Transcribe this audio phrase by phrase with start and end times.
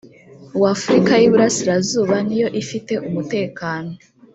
[0.61, 3.91] wafurika y’ iburasirazuba niyo ifite umutekano